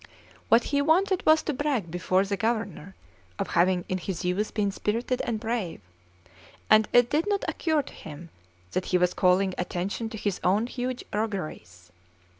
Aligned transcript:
What 0.49 0.63
he 0.63 0.81
wanted 0.81 1.23
was 1.27 1.43
to 1.43 1.53
brag 1.53 1.91
before 1.91 2.25
the 2.25 2.35
Governor 2.35 2.95
of 3.37 3.49
having 3.49 3.85
in 3.87 3.99
his 3.99 4.25
youth 4.25 4.51
been 4.51 4.71
spirited 4.71 5.21
and 5.25 5.39
brave; 5.39 5.79
and 6.71 6.87
it 6.91 7.11
did 7.11 7.27
not 7.29 7.45
occur 7.47 7.83
to 7.83 7.93
him 7.93 8.31
that 8.71 8.85
he 8.85 8.97
was 8.97 9.13
calling 9.13 9.53
attention 9.59 10.09
to 10.09 10.17
his 10.17 10.41
own 10.43 10.65
huge 10.65 11.03
rogueries. 11.13 11.91